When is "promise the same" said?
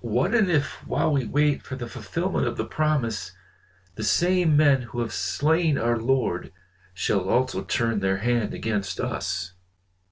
2.64-4.56